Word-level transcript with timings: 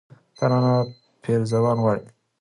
،ته 0.35 0.43
رانه 0.49 0.73
پېزوان 1.21 1.77
غواړې 1.83 2.03